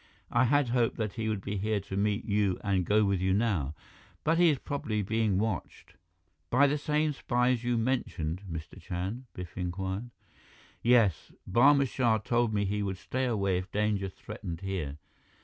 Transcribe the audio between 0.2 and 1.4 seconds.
I had hoped that he